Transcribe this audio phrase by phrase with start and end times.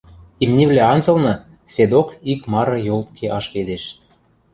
[0.43, 1.33] Имнивлӓ анзылны
[1.73, 3.83] седок ик мары йолтке ашкедеш.